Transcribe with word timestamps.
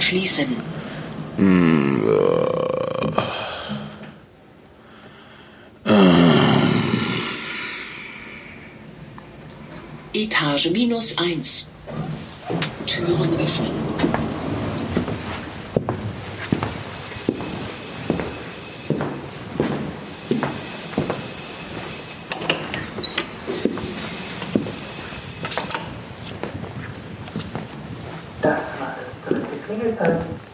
schließen. 0.00 0.56
Etage 10.12 10.70
minus 10.70 11.16
eins. 11.16 11.66
Türen 12.86 13.34
öffnen. 13.38 13.89
Dritte 29.70 29.96
Klingelzeichen. 29.96 30.50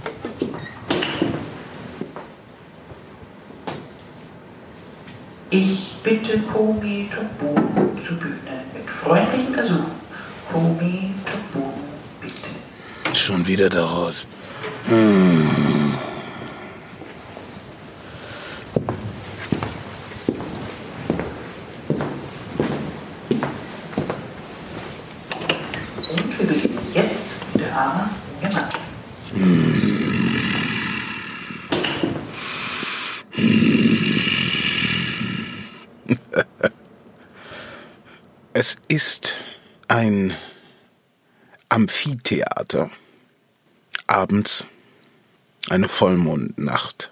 Ich 5.50 5.95
bitte 6.02 6.40
Komi 6.40 7.08
Tobu 7.14 7.54
zu 8.06 8.16
Bühne 8.16 8.64
mit 8.74 8.88
freundlichen 8.90 9.54
Ersuchen. 9.54 9.92
Komi 10.52 11.14
Tobu, 11.24 11.70
bitte. 12.20 13.16
Schon 13.16 13.46
wieder 13.46 13.68
daraus. 13.68 14.26
Und 26.08 26.38
wir 26.38 26.46
beginnen 26.46 26.78
jetzt 26.92 27.26
Drama 27.54 28.10
Gemacht. 28.40 28.85
Es 38.59 38.79
ist 38.88 39.35
ein 39.87 40.35
Amphitheater. 41.69 42.91
Abends 44.07 44.65
eine 45.69 45.88
Vollmondnacht. 45.88 47.10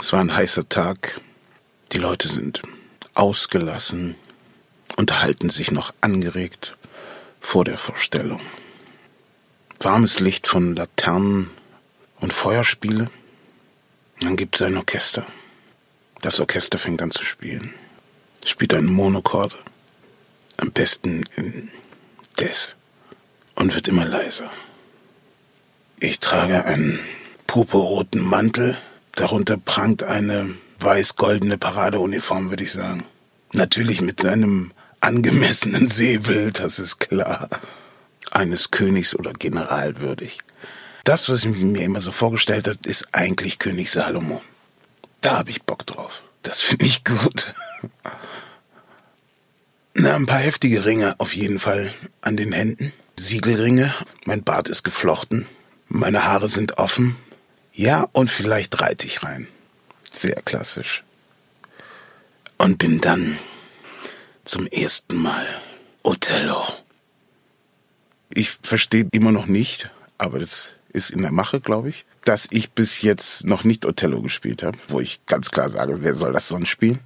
Es 0.00 0.12
war 0.12 0.18
ein 0.18 0.34
heißer 0.34 0.68
Tag. 0.68 1.20
Die 1.92 1.98
Leute 1.98 2.26
sind 2.26 2.62
ausgelassen, 3.14 4.16
unterhalten 4.96 5.50
sich 5.50 5.70
noch 5.70 5.94
angeregt 6.00 6.76
vor 7.40 7.64
der 7.64 7.78
Vorstellung. 7.78 8.40
Warmes 9.82 10.20
Licht 10.20 10.46
von 10.46 10.76
Laternen 10.76 11.48
und 12.20 12.34
Feuerspiele. 12.34 13.10
Dann 14.20 14.36
gibt 14.36 14.56
es 14.56 14.62
ein 14.62 14.76
Orchester. 14.76 15.26
Das 16.20 16.38
Orchester 16.38 16.78
fängt 16.78 17.00
an 17.00 17.10
zu 17.10 17.24
spielen. 17.24 17.72
Spielt 18.44 18.74
einen 18.74 18.92
Monochord. 18.92 19.56
Am 20.58 20.70
besten 20.70 21.24
in 21.34 21.70
Des. 22.38 22.76
Und 23.54 23.74
wird 23.74 23.88
immer 23.88 24.04
leiser. 24.04 24.50
Ich 25.98 26.20
trage 26.20 26.66
einen 26.66 26.98
purpurroten 27.46 28.20
Mantel. 28.20 28.76
Darunter 29.12 29.56
prangt 29.56 30.02
eine 30.02 30.56
weiß-goldene 30.80 31.56
Paradeuniform, 31.56 32.50
würde 32.50 32.64
ich 32.64 32.72
sagen. 32.72 33.04
Natürlich 33.54 34.02
mit 34.02 34.26
einem 34.26 34.72
angemessenen 35.00 35.88
Säbel, 35.88 36.52
das 36.52 36.78
ist 36.78 37.00
klar. 37.00 37.48
Eines 38.30 38.70
Königs 38.70 39.14
oder 39.14 39.32
General 39.32 40.00
würdig. 40.00 40.38
Das, 41.04 41.28
was 41.28 41.44
ich 41.44 41.56
mir 41.56 41.82
immer 41.82 42.00
so 42.00 42.12
vorgestellt 42.12 42.68
habe, 42.68 42.78
ist 42.84 43.08
eigentlich 43.12 43.58
König 43.58 43.90
Salomon. 43.90 44.40
Da 45.20 45.38
habe 45.38 45.50
ich 45.50 45.62
Bock 45.62 45.86
drauf. 45.86 46.22
Das 46.42 46.60
finde 46.60 46.86
ich 46.86 47.04
gut. 47.04 47.54
Na, 49.94 50.14
ein 50.14 50.26
paar 50.26 50.38
heftige 50.38 50.84
Ringe 50.84 51.14
auf 51.18 51.34
jeden 51.34 51.58
Fall 51.58 51.92
an 52.20 52.36
den 52.36 52.52
Händen. 52.52 52.92
Siegelringe. 53.18 53.94
Mein 54.24 54.44
Bart 54.44 54.68
ist 54.68 54.82
geflochten. 54.82 55.46
Meine 55.88 56.24
Haare 56.24 56.48
sind 56.48 56.78
offen. 56.78 57.16
Ja, 57.72 58.08
und 58.12 58.30
vielleicht 58.30 58.80
reite 58.80 59.06
ich 59.06 59.22
rein. 59.22 59.48
Sehr 60.12 60.40
klassisch. 60.42 61.02
Und 62.56 62.78
bin 62.78 63.00
dann 63.00 63.38
zum 64.44 64.66
ersten 64.66 65.20
Mal 65.20 65.46
Othello. 66.02 66.64
Ich 68.32 68.50
verstehe 68.62 69.08
immer 69.10 69.32
noch 69.32 69.46
nicht, 69.46 69.90
aber 70.18 70.38
das 70.38 70.72
ist 70.92 71.10
in 71.10 71.22
der 71.22 71.32
Mache, 71.32 71.60
glaube 71.60 71.88
ich, 71.88 72.04
dass 72.24 72.48
ich 72.50 72.72
bis 72.72 73.02
jetzt 73.02 73.44
noch 73.44 73.64
nicht 73.64 73.86
Othello 73.86 74.22
gespielt 74.22 74.62
habe, 74.62 74.78
wo 74.88 75.00
ich 75.00 75.24
ganz 75.26 75.50
klar 75.50 75.68
sage, 75.68 76.02
wer 76.02 76.14
soll 76.14 76.32
das 76.32 76.48
sonst 76.48 76.68
spielen? 76.68 77.00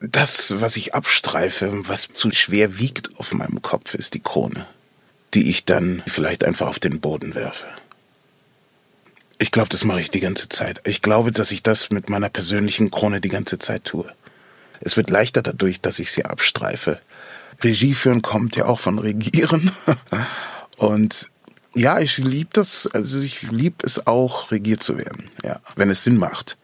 Das, 0.00 0.60
was 0.60 0.76
ich 0.76 0.94
abstreife, 0.94 1.72
was 1.86 2.08
zu 2.12 2.30
schwer 2.32 2.78
wiegt 2.78 3.18
auf 3.18 3.32
meinem 3.32 3.62
Kopf, 3.62 3.94
ist 3.94 4.14
die 4.14 4.20
Krone, 4.20 4.66
die 5.32 5.48
ich 5.48 5.64
dann 5.64 6.02
vielleicht 6.06 6.44
einfach 6.44 6.66
auf 6.66 6.78
den 6.78 7.00
Boden 7.00 7.34
werfe. 7.34 7.66
Ich 9.38 9.50
glaube, 9.50 9.68
das 9.68 9.84
mache 9.84 10.00
ich 10.00 10.10
die 10.10 10.20
ganze 10.20 10.48
Zeit. 10.48 10.80
Ich 10.84 11.00
glaube, 11.00 11.32
dass 11.32 11.52
ich 11.52 11.62
das 11.62 11.90
mit 11.90 12.08
meiner 12.08 12.28
persönlichen 12.28 12.90
Krone 12.90 13.20
die 13.20 13.28
ganze 13.28 13.58
Zeit 13.58 13.84
tue. 13.84 14.12
Es 14.80 14.96
wird 14.96 15.10
leichter 15.10 15.42
dadurch, 15.42 15.80
dass 15.80 15.98
ich 15.98 16.12
sie 16.12 16.24
abstreife. 16.24 17.00
Regie 17.62 17.94
führen 17.94 18.22
kommt 18.22 18.56
ja 18.56 18.66
auch 18.66 18.80
von 18.80 18.98
Regieren. 18.98 19.70
Und 20.76 21.30
ja, 21.74 21.98
ich 21.98 22.18
liebe 22.18 22.50
das, 22.52 22.86
also 22.92 23.20
ich 23.20 23.42
liebe 23.42 23.84
es 23.84 24.06
auch, 24.06 24.50
regiert 24.50 24.82
zu 24.82 24.96
werden, 24.96 25.30
ja, 25.42 25.60
wenn 25.76 25.90
es 25.90 26.04
Sinn 26.04 26.16
macht. 26.16 26.56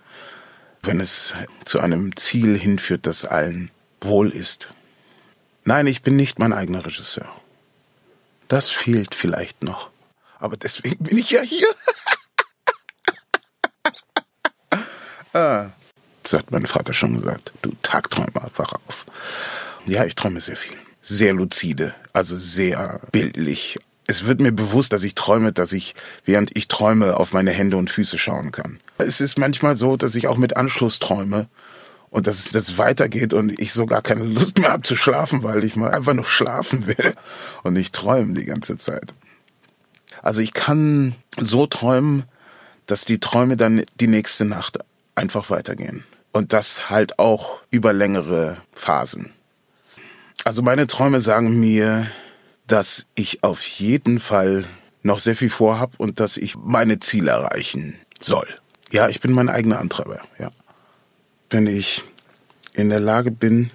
Wenn 0.83 1.01
es 1.01 1.35
zu 1.65 1.81
einem 1.81 2.17
Ziel 2.17 2.59
hinführt, 2.59 3.07
das 3.07 3.25
allen 3.25 3.71
wohl 4.01 4.31
ist. 4.31 4.71
Nein, 5.65 5.87
ich 5.87 6.03
bin 6.03 6.17
nicht 6.17 6.39
mein 6.39 6.53
eigener 6.53 6.87
Regisseur. 6.87 7.29
Das 8.49 8.71
fehlt 8.71 9.15
vielleicht 9.15 9.63
noch. 9.63 9.91
Aber 10.39 10.57
deswegen 10.57 11.05
bin 11.05 11.19
ich 11.19 11.31
ja 11.31 11.43
hier. 11.43 11.69
ah, 15.35 15.71
das 16.23 16.33
hat 16.33 16.51
mein 16.51 16.67
Vater 16.67 16.95
schon 16.95 17.15
gesagt. 17.15 17.53
Du 17.63 17.73
Tagträumer, 17.83 18.51
wach 18.57 18.73
auf. 18.87 19.05
Ja, 19.87 20.05
ich 20.05 20.15
träume 20.15 20.41
sehr 20.41 20.57
viel. 20.57 20.77
Sehr 21.03 21.33
lucide, 21.33 21.95
also 22.13 22.37
sehr 22.37 23.01
bildlich. 23.11 23.79
Es 24.07 24.27
wird 24.27 24.41
mir 24.41 24.53
bewusst, 24.53 24.93
dass 24.93 25.05
ich 25.05 25.15
träume, 25.15 25.53
dass 25.53 25.73
ich, 25.73 25.95
während 26.25 26.57
ich 26.57 26.69
träume, 26.69 27.17
auf 27.17 27.33
meine 27.33 27.53
Hände 27.53 27.77
und 27.77 27.91
Füße 27.91 28.19
schauen 28.19 28.53
kann. 28.53 28.81
Es 28.99 29.21
ist 29.21 29.39
manchmal 29.39 29.77
so, 29.77 29.97
dass 29.97 30.15
ich 30.15 30.27
auch 30.27 30.37
mit 30.37 30.57
Anschluss 30.57 30.99
träume 30.99 31.49
und 32.11 32.27
dass 32.27 32.51
das 32.51 32.77
weitergeht 32.77 33.33
und 33.33 33.59
ich 33.59 33.73
so 33.73 33.87
gar 33.87 34.03
keine 34.03 34.25
Lust 34.25 34.59
mehr 34.59 34.73
habe 34.73 34.83
zu 34.83 34.97
schlafen, 34.97 35.43
weil 35.43 35.65
ich 35.65 35.77
mal 35.77 35.93
einfach 35.93 36.13
nur 36.13 36.25
schlafen 36.25 36.87
will 36.87 37.15
und 37.63 37.75
nicht 37.75 37.95
träumen 37.95 38.35
die 38.35 38.45
ganze 38.45 38.77
Zeit. 38.77 39.15
Also 40.23 40.43
ich 40.43 40.53
kann 40.53 41.15
so 41.39 41.67
träumen, 41.67 42.25
dass 42.87 43.05
die 43.05 43.21
Träume 43.21 43.57
dann 43.57 43.85
die 44.01 44.09
nächste 44.09 44.45
Nacht 44.45 44.79
einfach 45.15 45.51
weitergehen. 45.51 46.05
Und 46.33 46.53
das 46.53 46.91
halt 46.91 47.19
auch 47.19 47.59
über 47.71 47.93
längere 47.93 48.59
Phasen. 48.73 49.33
Also 50.45 50.63
meine 50.63 50.87
Träume 50.87 51.21
sagen 51.21 51.61
mir, 51.61 52.11
dass 52.67 53.07
ich 53.15 53.43
auf 53.43 53.67
jeden 53.67 54.21
Fall 54.21 54.65
noch 55.03 55.19
sehr 55.19 55.37
viel 55.37 55.51
vorhab 55.51 55.93
und 55.99 56.21
dass 56.21 56.37
ich 56.37 56.57
meine 56.57 57.01
Ziele 57.01 57.31
erreichen 57.31 57.99
soll. 58.21 58.49
Ja, 58.91 59.09
ich 59.09 59.21
bin 59.21 59.33
mein 59.33 59.49
eigener 59.49 59.79
Antreiber, 59.79 60.21
ja. 60.39 60.51
Wenn 61.51 61.67
ich 61.67 62.05
in 62.75 62.91
der 62.91 63.01
Lage 63.01 63.31
bin, 63.31 63.71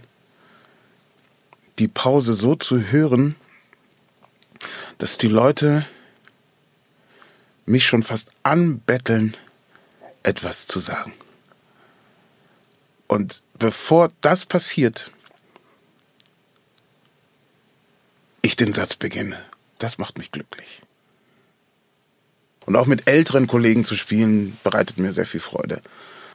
die 1.80 1.88
Pause 1.88 2.34
so 2.34 2.56
zu 2.56 2.80
hören, 2.80 3.36
dass 4.98 5.18
die 5.18 5.28
Leute 5.28 5.86
mich 7.66 7.86
schon 7.86 8.04
fast 8.04 8.32
anbetteln, 8.44 9.36
etwas 10.24 10.68
zu 10.68 10.80
sagen. 10.80 11.14
Und 13.08 13.44
bevor 13.60 14.12
das 14.22 14.46
passiert, 14.46 15.12
ich 18.46 18.56
den 18.56 18.74
Satz 18.74 18.96
beginne. 18.96 19.38
Das 19.80 19.98
macht 19.98 20.18
mich 20.18 20.32
glücklich. 20.32 20.82
Und 22.66 22.76
auch 22.76 22.86
mit 22.86 23.10
älteren 23.10 23.48
Kollegen 23.48 23.86
zu 23.86 23.96
spielen, 23.96 24.58
bereitet 24.64 24.98
mir 24.98 25.12
sehr 25.12 25.26
viel 25.26 25.40
Freude. 25.40 25.82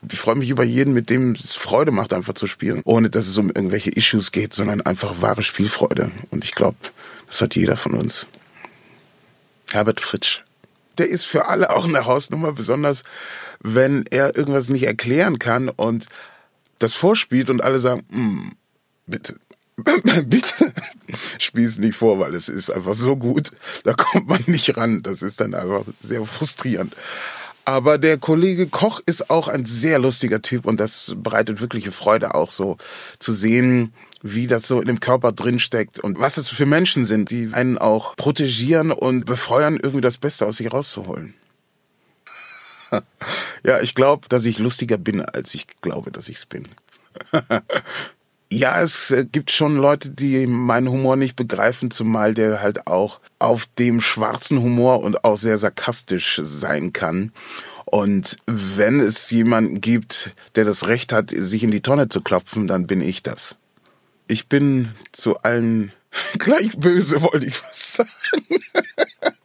Ich 0.09 0.19
freue 0.19 0.35
mich 0.35 0.49
über 0.49 0.63
jeden, 0.63 0.93
mit 0.93 1.09
dem 1.09 1.33
es 1.33 1.53
Freude 1.53 1.91
macht, 1.91 2.13
einfach 2.13 2.33
zu 2.33 2.47
spielen. 2.47 2.81
Ohne 2.85 3.09
dass 3.09 3.27
es 3.27 3.37
um 3.37 3.47
irgendwelche 3.47 3.91
Issues 3.91 4.31
geht, 4.31 4.53
sondern 4.53 4.81
einfach 4.81 5.21
wahre 5.21 5.43
Spielfreude. 5.43 6.11
Und 6.31 6.43
ich 6.43 6.53
glaube, 6.53 6.77
das 7.27 7.41
hat 7.41 7.55
jeder 7.55 7.77
von 7.77 7.93
uns. 7.93 8.27
Herbert 9.71 10.01
Fritsch. 10.01 10.43
Der 10.97 11.09
ist 11.09 11.23
für 11.23 11.47
alle 11.47 11.69
auch 11.69 11.85
eine 11.85 12.05
Hausnummer, 12.05 12.51
besonders 12.53 13.03
wenn 13.61 14.05
er 14.09 14.35
irgendwas 14.35 14.69
nicht 14.69 14.83
erklären 14.83 15.39
kann 15.39 15.69
und 15.69 16.07
das 16.79 16.93
vorspielt 16.93 17.49
und 17.49 17.61
alle 17.61 17.79
sagen, 17.79 18.03
"Mm, 18.09 18.51
bitte, 19.05 19.37
Bitte 20.25 20.73
spiel's 21.37 21.77
nicht 21.77 21.95
vor, 21.95 22.19
weil 22.19 22.35
es 22.35 22.49
ist 22.49 22.69
einfach 22.69 22.95
so 22.95 23.15
gut. 23.15 23.51
Da 23.83 23.93
kommt 23.93 24.27
man 24.27 24.43
nicht 24.47 24.75
ran. 24.77 25.01
Das 25.03 25.21
ist 25.21 25.39
dann 25.39 25.53
einfach 25.53 25.83
sehr 26.01 26.25
frustrierend. 26.25 26.95
Aber 27.65 27.97
der 27.97 28.17
Kollege 28.17 28.67
Koch 28.67 29.01
ist 29.05 29.29
auch 29.29 29.47
ein 29.47 29.65
sehr 29.65 29.99
lustiger 29.99 30.41
Typ 30.41 30.65
und 30.65 30.79
das 30.79 31.13
bereitet 31.15 31.61
wirkliche 31.61 31.91
Freude 31.91 32.33
auch 32.33 32.49
so 32.49 32.77
zu 33.19 33.31
sehen, 33.33 33.93
wie 34.23 34.47
das 34.47 34.67
so 34.67 34.81
in 34.81 34.87
dem 34.87 34.99
Körper 34.99 35.31
drinsteckt 35.31 35.99
und 35.99 36.19
was 36.19 36.37
es 36.37 36.49
für 36.49 36.65
Menschen 36.65 37.05
sind, 37.05 37.29
die 37.29 37.49
einen 37.53 37.77
auch 37.77 38.15
protegieren 38.15 38.91
und 38.91 39.25
befeuern, 39.25 39.79
irgendwie 39.81 40.01
das 40.01 40.17
Beste 40.17 40.45
aus 40.45 40.57
sich 40.57 40.71
rauszuholen. 40.71 41.35
ja, 43.63 43.79
ich 43.79 43.95
glaube, 43.95 44.27
dass 44.27 44.45
ich 44.45 44.59
lustiger 44.59 44.97
bin, 44.97 45.21
als 45.21 45.53
ich 45.53 45.67
glaube, 45.81 46.11
dass 46.11 46.29
ich 46.29 46.37
es 46.37 46.45
bin. 46.45 46.67
ja, 48.51 48.81
es 48.81 49.11
äh, 49.11 49.25
gibt 49.25 49.49
schon 49.49 49.77
Leute, 49.77 50.11
die 50.11 50.45
meinen 50.45 50.89
Humor 50.89 51.15
nicht 51.15 51.35
begreifen, 51.35 51.89
zumal 51.89 52.33
der 52.33 52.61
halt 52.61 52.85
auch 52.85 53.21
auf 53.39 53.67
dem 53.79 54.01
schwarzen 54.01 54.61
Humor 54.61 55.01
und 55.01 55.23
auch 55.23 55.37
sehr 55.37 55.57
sarkastisch 55.57 56.39
sein 56.43 56.91
kann. 56.91 57.31
Und 57.85 58.37
wenn 58.47 58.99
es 58.99 59.31
jemanden 59.31 59.79
gibt, 59.79 60.35
der 60.55 60.65
das 60.65 60.87
Recht 60.87 61.13
hat, 61.13 61.31
sich 61.31 61.63
in 61.63 61.71
die 61.71 61.81
Tonne 61.81 62.09
zu 62.09 62.21
klopfen, 62.21 62.67
dann 62.67 62.87
bin 62.87 63.01
ich 63.01 63.23
das. 63.23 63.55
Ich 64.27 64.47
bin 64.47 64.89
zu 65.13 65.39
allen 65.39 65.93
gleich 66.37 66.77
böse, 66.77 67.21
wollte 67.21 67.45
ich 67.45 67.63
was 67.63 67.93
sagen. 67.93 68.09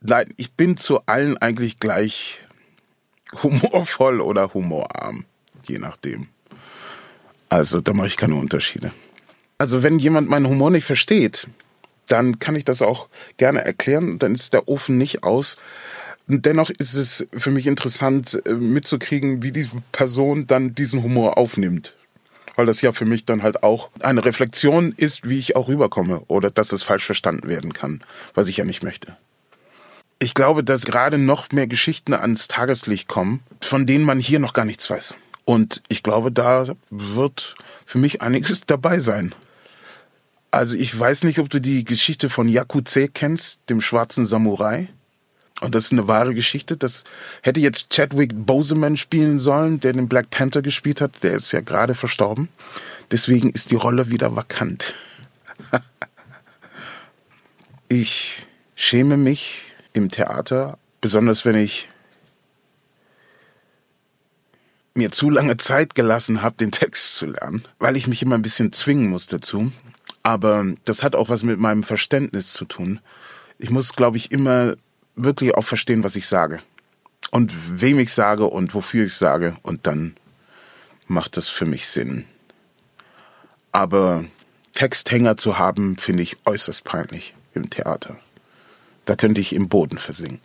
Nein, 0.00 0.32
ich 0.36 0.52
bin 0.52 0.76
zu 0.76 1.04
allen 1.06 1.36
eigentlich 1.38 1.80
gleich 1.80 2.40
humorvoll 3.42 4.20
oder 4.20 4.54
humorarm, 4.54 5.26
je 5.66 5.78
nachdem. 5.78 6.28
Also 7.50 7.80
da 7.80 7.92
mache 7.92 8.06
ich 8.06 8.16
keine 8.16 8.36
Unterschiede. 8.36 8.92
Also 9.58 9.82
wenn 9.82 9.98
jemand 9.98 10.30
meinen 10.30 10.48
Humor 10.48 10.70
nicht 10.70 10.84
versteht, 10.86 11.48
dann 12.06 12.38
kann 12.38 12.56
ich 12.56 12.64
das 12.64 12.80
auch 12.80 13.08
gerne 13.36 13.62
erklären. 13.64 14.18
Dann 14.18 14.34
ist 14.34 14.54
der 14.54 14.68
Ofen 14.68 14.96
nicht 14.96 15.22
aus. 15.22 15.58
Dennoch 16.26 16.70
ist 16.70 16.94
es 16.94 17.26
für 17.36 17.50
mich 17.50 17.66
interessant 17.66 18.40
äh, 18.46 18.52
mitzukriegen, 18.52 19.42
wie 19.42 19.52
diese 19.52 19.70
Person 19.92 20.46
dann 20.46 20.74
diesen 20.74 21.02
Humor 21.02 21.36
aufnimmt. 21.38 21.94
Weil 22.54 22.66
das 22.66 22.82
ja 22.82 22.92
für 22.92 23.04
mich 23.04 23.24
dann 23.24 23.42
halt 23.42 23.62
auch 23.62 23.90
eine 24.00 24.24
Reflexion 24.24 24.92
ist, 24.96 25.28
wie 25.28 25.38
ich 25.38 25.56
auch 25.56 25.68
rüberkomme 25.68 26.22
oder 26.28 26.50
dass 26.50 26.72
es 26.72 26.82
falsch 26.82 27.04
verstanden 27.04 27.48
werden 27.48 27.72
kann, 27.72 28.00
was 28.34 28.48
ich 28.48 28.58
ja 28.58 28.64
nicht 28.64 28.82
möchte. 28.82 29.16
Ich 30.20 30.34
glaube, 30.34 30.62
dass 30.62 30.84
gerade 30.84 31.18
noch 31.18 31.50
mehr 31.50 31.66
Geschichten 31.66 32.12
ans 32.12 32.46
Tageslicht 32.46 33.08
kommen, 33.08 33.40
von 33.60 33.86
denen 33.86 34.04
man 34.04 34.20
hier 34.20 34.38
noch 34.38 34.52
gar 34.52 34.64
nichts 34.64 34.88
weiß. 34.88 35.14
Und 35.50 35.82
ich 35.88 36.04
glaube, 36.04 36.30
da 36.30 36.64
wird 36.90 37.56
für 37.84 37.98
mich 37.98 38.22
einiges 38.22 38.60
dabei 38.68 39.00
sein. 39.00 39.34
Also 40.52 40.76
ich 40.76 40.96
weiß 40.96 41.24
nicht, 41.24 41.40
ob 41.40 41.50
du 41.50 41.60
die 41.60 41.82
Geschichte 41.84 42.28
von 42.28 42.48
Yakuze 42.48 43.08
kennst, 43.08 43.58
dem 43.68 43.80
schwarzen 43.80 44.26
Samurai. 44.26 44.86
Und 45.60 45.74
das 45.74 45.86
ist 45.86 45.92
eine 45.92 46.06
wahre 46.06 46.34
Geschichte. 46.34 46.76
Das 46.76 47.02
hätte 47.42 47.58
jetzt 47.58 47.90
Chadwick 47.90 48.30
Boseman 48.32 48.96
spielen 48.96 49.40
sollen, 49.40 49.80
der 49.80 49.92
den 49.92 50.08
Black 50.08 50.30
Panther 50.30 50.62
gespielt 50.62 51.00
hat. 51.00 51.24
Der 51.24 51.32
ist 51.32 51.50
ja 51.50 51.62
gerade 51.62 51.96
verstorben. 51.96 52.48
Deswegen 53.10 53.50
ist 53.50 53.72
die 53.72 53.74
Rolle 53.74 54.08
wieder 54.08 54.36
vakant. 54.36 54.94
ich 57.88 58.46
schäme 58.76 59.16
mich 59.16 59.62
im 59.94 60.12
Theater, 60.12 60.78
besonders 61.00 61.44
wenn 61.44 61.56
ich 61.56 61.88
mir 64.94 65.10
zu 65.10 65.30
lange 65.30 65.56
Zeit 65.56 65.94
gelassen 65.94 66.42
habe, 66.42 66.56
den 66.56 66.72
Text 66.72 67.14
zu 67.14 67.26
lernen, 67.26 67.64
weil 67.78 67.96
ich 67.96 68.06
mich 68.06 68.22
immer 68.22 68.34
ein 68.34 68.42
bisschen 68.42 68.72
zwingen 68.72 69.10
muss 69.10 69.26
dazu. 69.26 69.72
Aber 70.22 70.64
das 70.84 71.02
hat 71.02 71.14
auch 71.14 71.28
was 71.28 71.42
mit 71.42 71.58
meinem 71.58 71.82
Verständnis 71.82 72.52
zu 72.52 72.64
tun. 72.64 73.00
Ich 73.58 73.70
muss, 73.70 73.94
glaube 73.94 74.16
ich, 74.16 74.32
immer 74.32 74.74
wirklich 75.16 75.54
auch 75.54 75.64
verstehen, 75.64 76.04
was 76.04 76.16
ich 76.16 76.26
sage. 76.26 76.60
Und 77.30 77.80
wem 77.80 77.98
ich 77.98 78.12
sage 78.12 78.46
und 78.46 78.74
wofür 78.74 79.06
ich 79.06 79.14
sage. 79.14 79.54
Und 79.62 79.86
dann 79.86 80.16
macht 81.06 81.36
das 81.36 81.48
für 81.48 81.66
mich 81.66 81.88
Sinn. 81.88 82.24
Aber 83.72 84.24
Texthänger 84.72 85.36
zu 85.36 85.58
haben, 85.58 85.96
finde 85.96 86.22
ich 86.22 86.36
äußerst 86.44 86.84
peinlich 86.84 87.34
im 87.54 87.70
Theater. 87.70 88.18
Da 89.04 89.16
könnte 89.16 89.40
ich 89.40 89.54
im 89.54 89.68
Boden 89.68 89.98
versinken. 89.98 90.40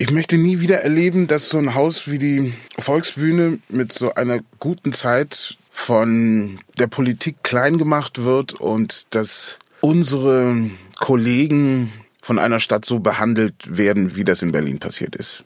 Ich 0.00 0.12
möchte 0.12 0.38
nie 0.38 0.60
wieder 0.60 0.82
erleben, 0.82 1.26
dass 1.26 1.48
so 1.48 1.58
ein 1.58 1.74
Haus 1.74 2.06
wie 2.06 2.18
die 2.18 2.54
Volksbühne 2.78 3.58
mit 3.68 3.92
so 3.92 4.14
einer 4.14 4.38
guten 4.60 4.92
Zeit 4.92 5.56
von 5.72 6.60
der 6.78 6.86
Politik 6.86 7.42
klein 7.42 7.78
gemacht 7.78 8.22
wird 8.22 8.52
und 8.52 9.12
dass 9.16 9.58
unsere 9.80 10.70
Kollegen 11.00 11.92
von 12.22 12.38
einer 12.38 12.60
Stadt 12.60 12.84
so 12.84 13.00
behandelt 13.00 13.76
werden, 13.76 14.14
wie 14.14 14.22
das 14.22 14.40
in 14.42 14.52
Berlin 14.52 14.78
passiert 14.78 15.16
ist. 15.16 15.42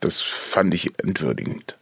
Das 0.00 0.20
fand 0.20 0.74
ich 0.74 0.90
entwürdigend. 1.02 1.78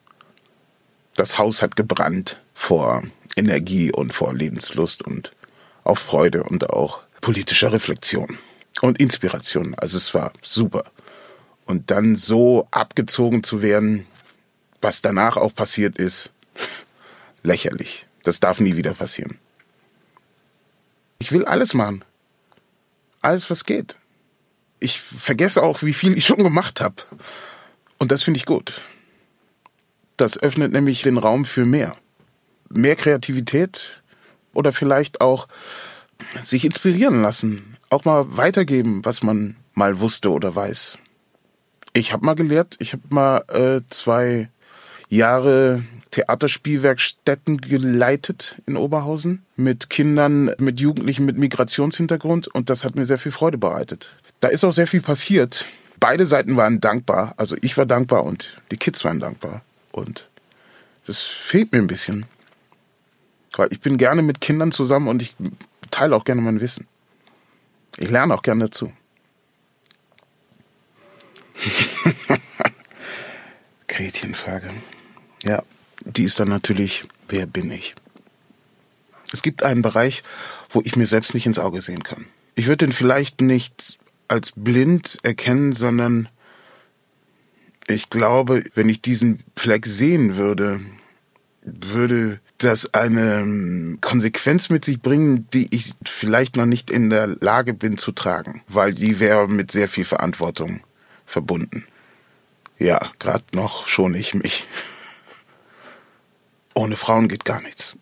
Das 1.17 1.38
Haus 1.38 1.61
hat 1.61 1.75
gebrannt 1.75 2.41
vor 2.55 3.03
Energie 3.35 3.91
und 3.91 4.12
vor 4.12 4.32
Lebenslust 4.32 5.03
und 5.03 5.32
auch 5.82 5.99
Freude 5.99 6.44
und 6.44 6.70
auch 6.70 7.00
politischer 7.20 7.73
Reflexion 7.73 8.38
und 8.81 9.00
Inspiration. 9.00 9.75
Also 9.75 9.97
es 9.97 10.15
war 10.15 10.32
super. 10.41 10.85
Und 11.67 11.91
dann 11.91 12.17
so 12.17 12.69
abgezogen 12.71 13.43
zu 13.43 13.63
werden, 13.63 14.07
was 14.81 15.03
danach 15.03 15.37
auch 15.37 15.55
passiert 15.55 15.97
ist, 15.97 16.31
lächerlich. 17.43 18.07
Das 18.23 18.41
darf 18.41 18.61
nie 18.61 18.77
wieder 18.77 18.95
passieren. 18.95 19.39
Ich 21.19 21.33
will 21.33 21.45
alles 21.45 21.75
machen. 21.75 22.05
Alles, 23.23 23.49
was 23.49 23.65
geht. 23.65 23.97
Ich 24.81 25.01
vergesse 25.01 25.63
auch, 25.63 25.83
wie 25.83 25.95
viel 25.95 26.19
ich 26.19 26.27
schon 26.27 26.43
gemacht 26.43 26.81
habe. 26.81 26.97
Und 27.99 28.13
das 28.13 28.23
finde 28.23 28.39
ich 28.39 28.45
gut. 28.45 28.83
Das 30.17 30.39
öffnet 30.39 30.73
nämlich 30.73 31.03
den 31.03 31.17
Raum 31.19 31.44
für 31.44 31.65
mehr. 31.65 31.97
Mehr 32.69 32.97
Kreativität 32.97 34.03
oder 34.53 34.73
vielleicht 34.73 35.21
auch 35.21 35.49
sich 36.43 36.65
inspirieren 36.65 37.23
lassen, 37.23 37.77
auch 37.91 38.05
mal 38.05 38.37
weitergeben, 38.37 39.05
was 39.05 39.23
man 39.23 39.56
mal 39.75 40.01
wusste 40.01 40.31
oder 40.31 40.55
weiß. 40.55 40.99
Ich 41.96 42.13
habe 42.13 42.27
mal 42.27 42.34
gelehrt, 42.34 42.74
ich 42.81 42.93
habe 42.93 43.03
mal 43.10 43.44
äh, 43.48 43.81
zwei 43.89 44.48
Jahre 45.08 45.84
Theaterspielwerkstätten 46.10 47.58
geleitet 47.60 48.56
in 48.67 48.77
Oberhausen 48.77 49.44
mit 49.55 49.91
Kindern, 49.91 50.51
mit 50.58 50.81
Jugendlichen 50.81 51.24
mit 51.24 51.39
Migrationshintergrund 51.39 52.48
und 52.48 52.69
das 52.69 52.84
hat 52.84 52.96
mir 52.96 53.06
sehr 53.06 53.19
viel 53.19 53.31
Freude 53.31 53.58
bereitet. 53.58 54.17
Da 54.41 54.48
ist 54.48 54.65
auch 54.65 54.72
sehr 54.72 54.89
viel 54.89 55.03
passiert. 55.03 55.67
Beide 56.01 56.27
Seiten 56.27 56.56
waren 56.56 56.81
dankbar, 56.81 57.34
also 57.36 57.56
ich 57.63 57.77
war 57.77 57.86
dankbar 57.86 58.24
und 58.24 58.60
die 58.72 58.77
Kids 58.77 59.05
waren 59.05 59.20
dankbar 59.20 59.63
und 59.93 60.29
das 61.06 61.20
fehlt 61.20 61.70
mir 61.70 61.79
ein 61.79 61.86
bisschen. 61.86 62.27
Weil 63.56 63.72
ich 63.72 63.81
bin 63.81 63.98
gerne 63.98 64.22
mit 64.22 64.41
Kindern 64.41 64.72
zusammen 64.72 65.06
und 65.06 65.22
ich 65.22 65.36
teile 65.93 66.17
auch 66.17 66.24
gerne 66.24 66.43
mein 66.43 66.60
Wissen. 66.60 66.89
Ich 67.98 68.10
lerne 68.10 68.34
auch 68.34 68.43
gerne 68.43 68.65
dazu. 68.65 68.93
Gretchenfrage. 73.89 74.70
Ja, 75.43 75.63
die 76.05 76.25
ist 76.25 76.41
dann 76.41 76.49
natürlich, 76.49 77.05
wer 77.29 77.46
bin 77.46 77.70
ich? 77.70 77.94
Es 79.32 79.43
gibt 79.43 79.63
einen 79.63 79.82
Bereich, 79.82 80.23
wo 80.70 80.81
ich 80.84 80.96
mir 80.96 81.06
selbst 81.06 81.34
nicht 81.34 81.46
ins 81.46 81.58
Auge 81.58 81.81
sehen 81.81 82.03
kann. 82.03 82.27
Ich 82.55 82.67
würde 82.67 82.87
den 82.87 82.93
vielleicht 82.93 83.41
nicht 83.41 83.99
als 84.29 84.53
blind 84.55 85.19
erkennen, 85.23 85.73
sondern 85.73 86.29
ich 87.87 88.11
glaube, 88.11 88.65
wenn 88.75 88.89
ich 88.89 89.03
diesen 89.03 89.43
Fleck 89.56 89.87
sehen 89.87 90.37
würde, 90.37 90.81
würde 91.63 92.41
das 92.58 92.94
eine 92.94 93.41
ähm, 93.41 93.99
Konsequenz 94.01 94.70
mit 94.70 94.84
sich 94.84 95.01
bringen, 95.01 95.49
die 95.53 95.75
ich 95.75 95.94
vielleicht 96.05 96.56
noch 96.56 96.67
nicht 96.67 96.91
in 96.91 97.11
der 97.11 97.27
Lage 97.27 97.75
bin 97.75 97.99
zu 97.99 98.13
tragen, 98.13 98.63
weil 98.69 98.94
die 98.94 99.20
wäre 99.20 99.49
mit 99.49 99.73
sehr 99.73 99.89
viel 99.89 100.05
Verantwortung 100.05 100.81
verbunden. 101.27 101.87
Ja, 102.79 103.11
gerade 103.19 103.45
noch 103.53 103.87
schone 103.87 104.19
ich 104.19 104.35
mich. 104.35 104.67
Ohne 106.75 106.97
Frauen 106.97 107.29
geht 107.29 107.45
gar 107.45 107.61
nichts. 107.61 107.97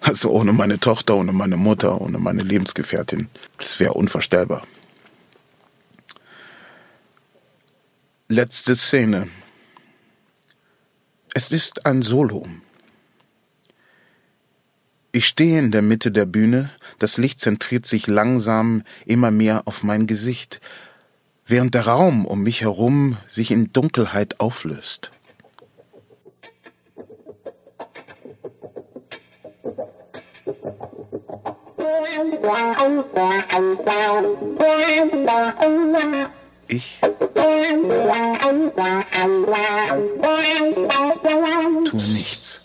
Also 0.00 0.30
ohne 0.30 0.52
meine 0.52 0.78
Tochter, 0.78 1.16
ohne 1.16 1.32
meine 1.32 1.56
Mutter, 1.56 2.00
ohne 2.00 2.18
meine 2.18 2.42
Lebensgefährtin. 2.42 3.28
Das 3.58 3.80
wäre 3.80 3.94
unvorstellbar. 3.94 4.66
Letzte 8.28 8.74
Szene. 8.74 9.28
Es 11.34 11.52
ist 11.52 11.86
ein 11.86 12.02
Solo. 12.02 12.46
Ich 15.12 15.26
stehe 15.26 15.58
in 15.58 15.70
der 15.70 15.82
Mitte 15.82 16.12
der 16.12 16.26
Bühne, 16.26 16.70
das 16.98 17.18
Licht 17.18 17.40
zentriert 17.40 17.86
sich 17.86 18.06
langsam 18.06 18.82
immer 19.06 19.30
mehr 19.30 19.62
auf 19.66 19.82
mein 19.82 20.06
Gesicht, 20.06 20.60
während 21.46 21.74
der 21.74 21.86
Raum 21.86 22.26
um 22.26 22.42
mich 22.42 22.62
herum 22.62 23.16
sich 23.26 23.50
in 23.50 23.72
Dunkelheit 23.72 24.40
auflöst. 24.40 25.12
Ich 36.68 37.00
tue 41.84 42.02
nichts. 42.12 42.62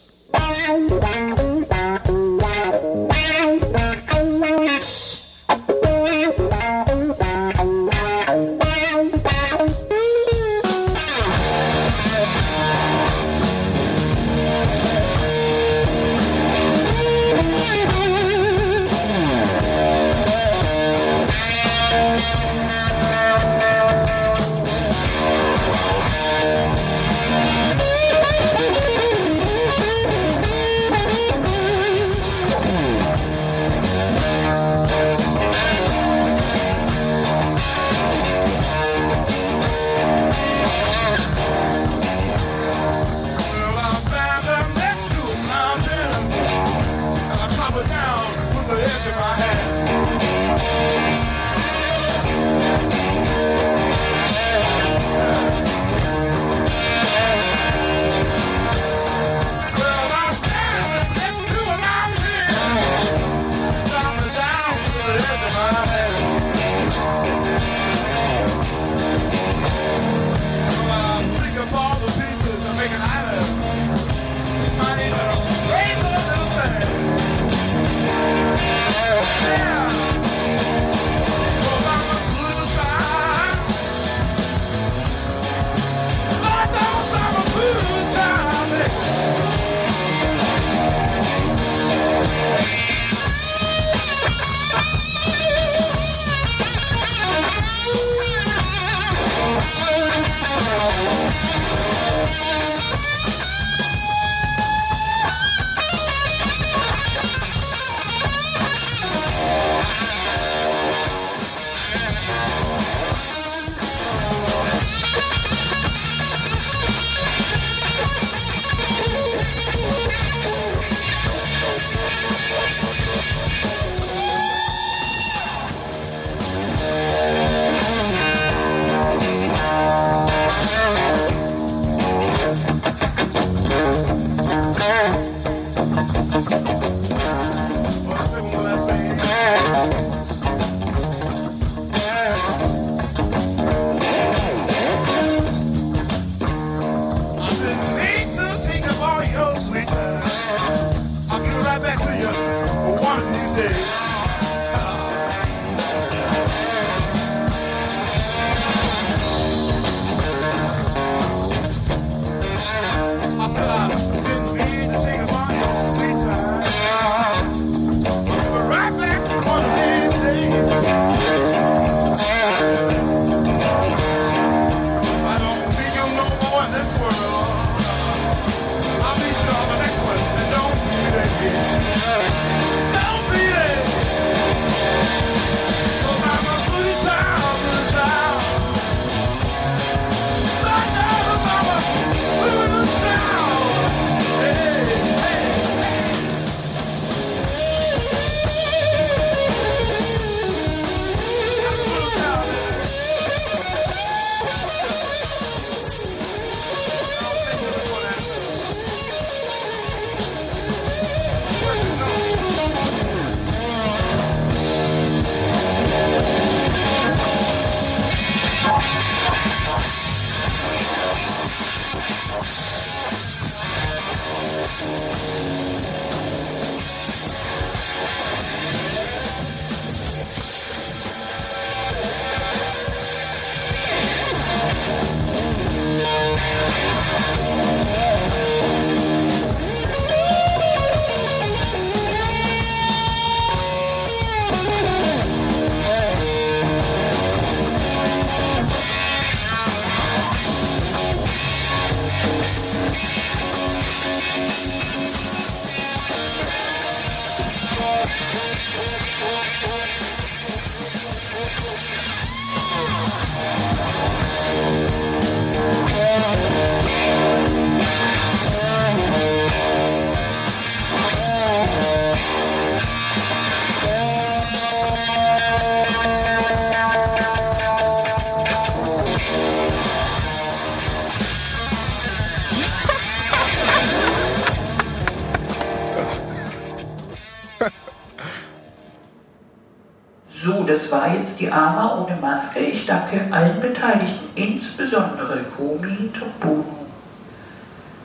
War 290.92 291.14
jetzt 291.14 291.40
die 291.40 291.52
Ama 291.52 291.98
ohne 292.00 292.16
Maske. 292.18 292.60
Ich 292.60 292.86
danke 292.86 293.22
allen 293.32 293.60
Beteiligten, 293.62 294.28
insbesondere 294.36 295.40
Komi 295.56 296.12
Tobu. 296.12 296.64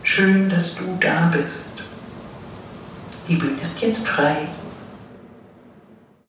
Schön, 0.03 0.49
dass 0.49 0.75
du 0.75 0.97
da 1.01 1.33
bist. 1.33 1.83
Die 3.29 3.35
Bühne 3.35 3.61
ist 3.63 3.81
jetzt 3.81 4.07
frei. 4.07 4.37